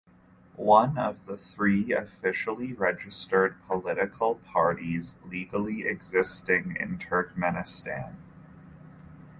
One 0.55 0.97
of 0.97 1.27
the 1.27 1.37
three 1.37 1.93
officially 1.93 2.73
registered 2.73 3.55
political 3.67 4.33
parties 4.33 5.13
legally 5.29 5.83
existing 5.85 6.75
in 6.79 6.97
Turkmenistan. 6.97 8.15